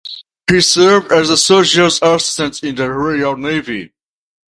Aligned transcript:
He 0.49 0.61
served 0.61 1.11
as 1.11 1.29
a 1.29 1.37
surgeon's 1.37 2.01
assistant 2.01 2.63
in 2.63 2.73
the 2.73 2.89
Royal 2.91 3.37
Navy. 3.37 3.93